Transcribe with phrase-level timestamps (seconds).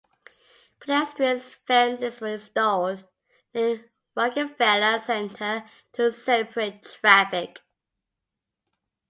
[0.79, 3.07] Pedestrian fences were installed
[3.53, 7.59] near Rockefeller Center to separate traffic.